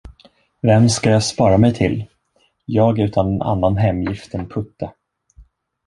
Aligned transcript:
Vem 0.61 0.89
skall 0.89 1.11
jag 1.13 1.23
spara 1.23 1.57
mig 1.57 1.73
till, 1.73 2.05
jag 2.65 2.99
utan 2.99 3.41
annan 3.41 3.77
hemgift 3.77 4.33
än 4.33 4.49
Putte? 4.49 4.91